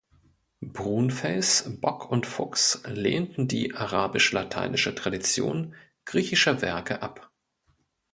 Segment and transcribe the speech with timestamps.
[0.65, 7.29] Brunfels, Bock und Fuchs lehnten die arabisch-lateinische Tradition griechischer Werke ab.